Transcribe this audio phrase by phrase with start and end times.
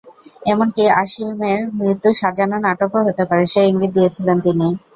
[0.45, 4.67] এমনকি আসিমের মৃত্যু সাজানো নাটকও হতে পারে সেই ইঙ্গিত দিয়েছিলেন তিনি।